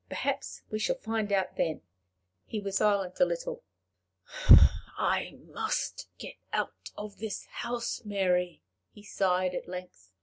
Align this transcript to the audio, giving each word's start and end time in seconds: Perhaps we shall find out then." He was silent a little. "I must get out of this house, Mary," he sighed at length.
Perhaps 0.09 0.63
we 0.71 0.79
shall 0.79 0.95
find 0.97 1.31
out 1.31 1.57
then." 1.57 1.83
He 2.47 2.59
was 2.59 2.77
silent 2.77 3.19
a 3.19 3.23
little. 3.23 3.63
"I 4.97 5.37
must 5.45 6.09
get 6.17 6.37
out 6.51 6.89
of 6.97 7.19
this 7.19 7.45
house, 7.45 8.01
Mary," 8.03 8.63
he 8.89 9.03
sighed 9.03 9.53
at 9.53 9.67
length. 9.69 10.09